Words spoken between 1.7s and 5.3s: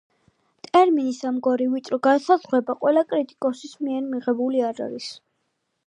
ვიწრო განსაზღვრება ყველა კრიტიკოსის მიერ მიღებული არ არის.